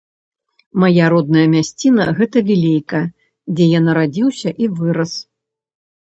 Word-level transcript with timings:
Мая 0.83 1.09
родная 1.13 1.41
мясціна- 1.55 2.07
гэта 2.19 2.37
вілейка, 2.47 3.01
дзе 3.55 3.67
я 3.77 3.83
нарадзіўся 3.87 4.49
і 4.65 4.71
вырас. 4.79 5.13